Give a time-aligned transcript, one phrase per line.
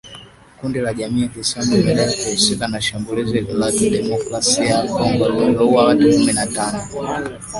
[0.59, 6.11] Kundi la Jamii ya kiislamu limedai kuhusika na shambulizi la Demokrasia ya Kongo lililouwa watu
[6.11, 6.87] kumi na tano